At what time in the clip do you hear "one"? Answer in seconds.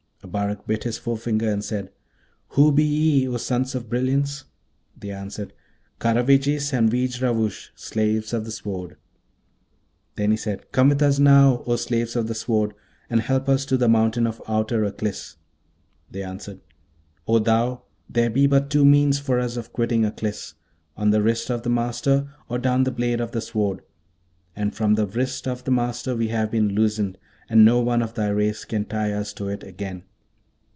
27.81-28.03